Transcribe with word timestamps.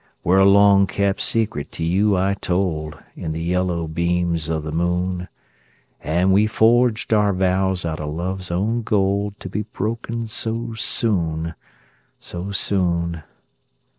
Where 0.23 0.39
a 0.39 0.45
long 0.49 0.87
kept 0.87 1.21
secret 1.21 1.71
to 1.73 1.83
you 1.83 2.17
I 2.17 2.33
told, 2.33 2.97
In 3.15 3.33
the 3.33 3.43
yellow 3.43 3.87
beams 3.87 4.49
of 4.49 4.63
the 4.63 4.71
moon, 4.71 5.27
And 6.01 6.33
we 6.33 6.47
forged 6.47 7.13
our 7.13 7.31
vows 7.31 7.85
out 7.85 7.99
of 7.99 8.11
love's 8.11 8.49
own 8.49 8.81
gold, 8.81 9.39
To 9.41 9.47
be 9.47 9.61
broken 9.61 10.25
so 10.25 10.73
soon, 10.73 11.53
so 12.19 12.49
soon! 12.51 13.21